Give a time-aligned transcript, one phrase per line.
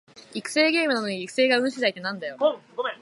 [0.33, 2.35] 育成ゲームなのに育成が運しだいってなんだよ